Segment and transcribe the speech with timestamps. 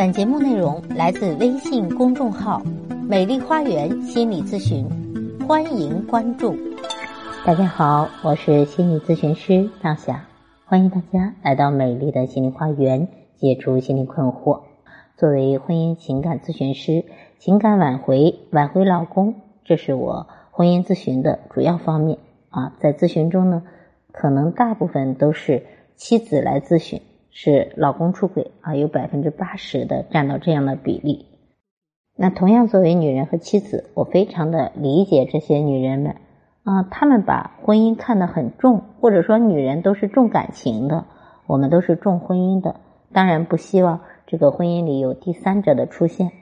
[0.00, 2.62] 本节目内容来自微信公众号
[3.06, 4.88] “美丽花园心理咨询”，
[5.46, 6.56] 欢迎关注。
[7.44, 10.26] 大家好，我是心理咨询师大霞，
[10.64, 14.62] 欢迎大家来到美丽的心灵花园，解除心理困惑。
[15.18, 17.04] 作为婚姻情感咨询师，
[17.38, 19.34] 情感挽回、挽回老公，
[19.66, 22.16] 这是我婚姻咨询的主要方面
[22.48, 22.72] 啊。
[22.80, 23.64] 在咨询中呢，
[24.12, 27.02] 可能大部分都是妻子来咨询。
[27.32, 31.26] 是老公出轨啊，有百分之八十的占到这样的比例。
[32.16, 36.16] 那同样作为女人和妻子，我非常的理解这些女人们
[36.64, 41.06] 啊，她们把婚姻看得很重，或者说女人都是重感情的，
[41.46, 42.80] 我们都是重婚姻的，
[43.12, 46.32] 当然不希望这个婚姻里有第三者的出现。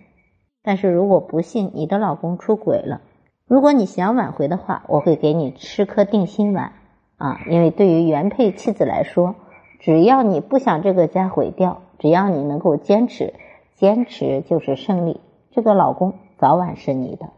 [0.63, 3.03] 但是如果不幸你的老公出轨了，
[3.47, 6.73] 如果你想挽回的话，我会给你吃颗定心丸
[7.19, 9.37] 啊，因为对于原配妻子来说。
[9.79, 13.35] 只要你不想这个家毁掉，只要你能够坚持，
[13.77, 15.21] 坚持就是胜利。
[15.51, 17.31] 这个老公早晚是你的。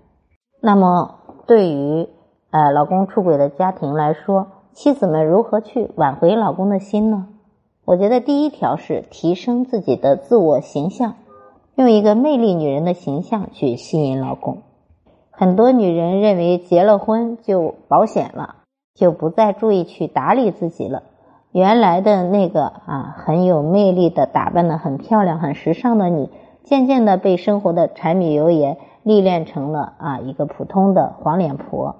[0.60, 1.16] 那么，
[1.46, 2.08] 对于
[2.50, 7.28] 呃老公出轨的家庭来说，妻子们如何去挽回老公的心呢？
[7.84, 11.14] 我觉得第一条是提升自己的自我形象，
[11.74, 14.58] 用一个魅力女人的形象去吸引老公。
[15.30, 18.56] 很多女人认为结了婚就保险了，
[18.94, 21.02] 就不再注意去打理自己了。
[21.52, 26.30] 原来的那个啊很有魅力的打扮的很漂亮很时尚的你，
[26.62, 31.96] 渐渐的被生活的柴米油盐历练成了啊一个普通的黄脸婆，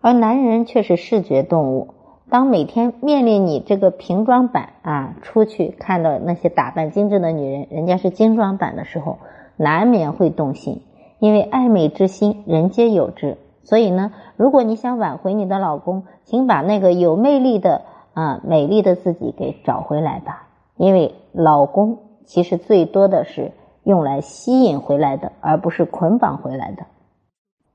[0.00, 1.94] 而男人却是视觉动物。
[2.28, 9.18] 当每天面临你这个平装版啊出去看到那些打扮精致的女人，人家是精装版的时候，
[9.56, 10.82] 难免会动心，
[11.20, 13.38] 因为爱美之心人皆有之。
[13.62, 17.82] 所以呢，如果你想挽回你的老公，请把那个有魅力的。
[18.14, 26.86] 啊，美丽的自己给找回来吧，因为老公其实最多的是用来吸引回来的，而不是捆绑回来的。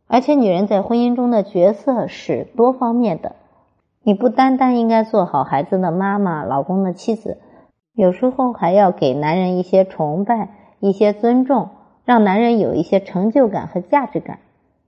[0.07, 3.35] 而且，女人在婚姻中的角色是多方面的，
[4.01, 7.37] 你不单单应该做好孩子的妈妈、老公的妻子，
[7.93, 10.49] 有时候还要给男人一些崇拜、
[10.79, 11.69] 一些尊重，
[12.05, 14.39] 让男人有一些成就感和价值感。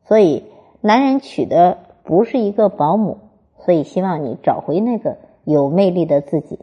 [0.06, 0.46] 所以，
[0.80, 3.20] 男人娶的不是一个保姆，
[3.59, 5.18] 所以希望你找回那个。
[5.44, 6.59] 有魅力的自己，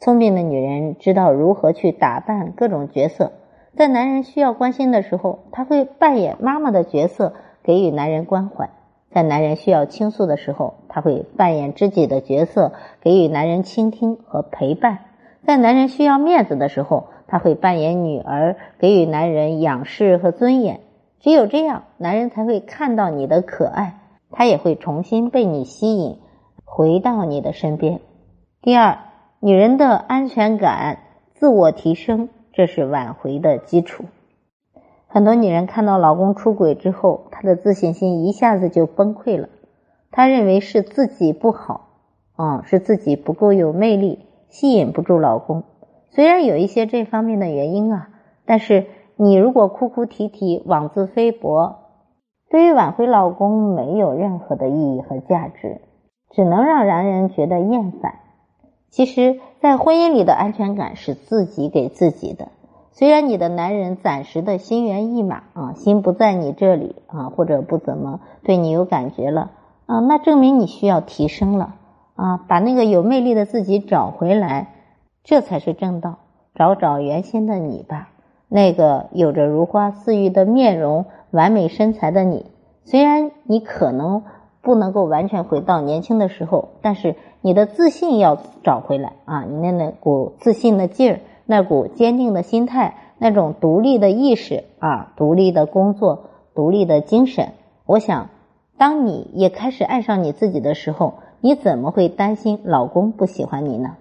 [0.00, 3.32] 聪明的女人知道如何去打扮各种角色。
[3.76, 8.66] 在男人需要关心的时候，她会扮演妈妈的角色，给予男人关怀；
[9.10, 14.98] 在男人需要倾诉的时候，她会扮演知己的角色，给予男人倾听和陪伴；
[15.46, 20.80] 在男人需要面子的时候，她会扮演女儿，给予男人仰视和尊严。
[21.20, 23.98] 只有这样，男人才会看到你的可爱，
[24.30, 26.18] 他也会重新被你吸引。
[26.76, 28.00] 回到你的身边。
[28.60, 28.98] 第二，
[29.38, 30.98] 女人的安全感、
[31.32, 34.06] 自我提升，这是挽回的基础。
[35.06, 39.50] 很多女人看到老公出轨之后，她的自信心一下子就崩溃了。
[40.10, 41.90] 她认为是自己不好，
[42.34, 45.62] 啊，是自己不够有魅力，吸引不住老公。
[46.10, 48.08] 虽然有一些这方面的原因啊，
[48.46, 51.76] 但是你如果哭哭啼啼、妄自菲薄，
[52.50, 55.80] 对于挽回老公没有任何的意义和价值。
[56.34, 58.16] 只能让男人觉得厌烦。
[58.90, 62.48] 其实，在婚姻里的安全感是自己给自己的。
[62.92, 69.50] 虽然你的男人暂时的心猿意马啊，心不在你这里啊，或者不怎么对你有感觉了
[69.86, 71.74] 啊，那证明你需要提升了
[72.14, 74.74] 啊，把那个有魅力的自己找回来，
[75.24, 76.18] 这才是正道。
[76.54, 78.10] 找找原先的你吧，
[78.48, 82.46] 那个有着如花似玉的面容、完美身材的你，
[82.84, 84.22] 虽然你可能。
[84.64, 89.44] 不能够完全回到年轻的时候，但是你的自信要找回来啊！
[89.44, 97.52] 你那那股自信的劲儿，那股坚定的心态，那种独立的意识啊，独立的工作，独立的精神。
[97.84, 98.30] 我想，
[98.78, 103.96] 当你也开始爱上你自己的时候，你怎么会担心老公不喜欢你呢？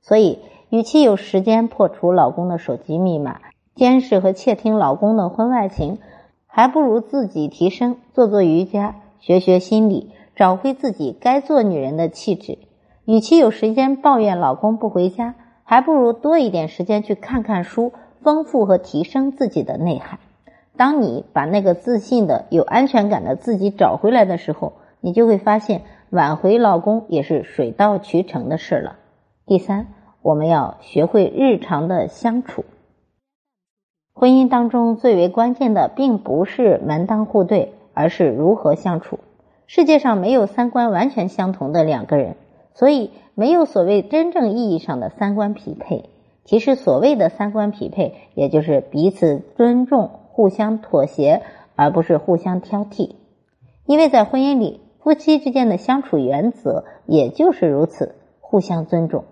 [0.00, 0.38] 所以，
[0.70, 3.40] 与其有时间破除老公的手机密码，
[3.74, 5.98] 监视和窃听老公的婚外情，
[6.46, 8.96] 还不如自己提升，做做瑜伽。
[9.26, 12.58] 学学心理，找回自己该做女人的气质。
[13.06, 20.18] 与其有时间抱怨老公不回家，还不如多一点时间去看看书，丰富和提升自己的内涵。
[20.76, 25.80] 当你把那个自信的、有安全感的自己找回来的时候，你就会发现
[26.10, 28.96] 挽回老公也是水到渠成的事了。
[29.46, 29.86] 第三，
[30.20, 32.66] 我们要学会日常的相处。
[34.12, 37.72] 婚姻当中最为关键的，并不是门当户对。
[37.94, 39.20] 而是如何相处。
[39.66, 42.36] 世界上没有三观完全相同的两个人，
[42.74, 46.10] 所以没有所谓真正意义上的三观匹配。
[46.44, 51.40] 其实所谓的三观匹配，也就是彼此尊重、互相妥协，
[51.74, 53.12] 而不是互相挑剔。
[53.86, 59.24] 因为在婚姻里，夫妻之间的相处原则也就是如此，互相尊重。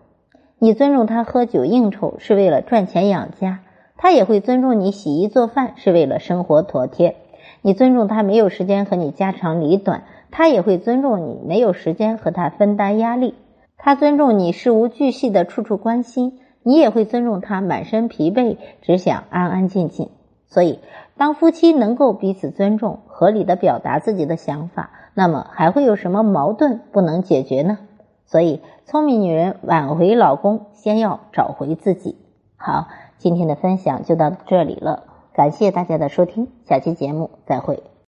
[0.59, 3.61] 你尊重他喝酒应酬是为了赚钱养家，
[3.99, 7.17] 他也会尊重你洗衣做饭是为了生活妥帖。
[7.62, 13.35] 你尊重他没有时间和你家长里短，他也会尊重你没有时间和他分担压力。
[13.79, 16.38] 他尊重你事无巨细的处处关心。
[16.64, 20.11] 你也会尊重他满身疲惫，只想安安静静。
[20.47, 20.79] 所以，
[21.17, 27.79] 当夫妻能够彼此尊重、合理的表达自己的想法，那么还会有什么矛盾不能解决呢？
[28.26, 32.14] 所以，聪明女人挽回老公，先要找回自己。
[32.56, 32.87] 好，
[33.19, 35.03] 今天的分享就到这里了，
[35.34, 37.92] 感谢大家的收听，下期节目再会。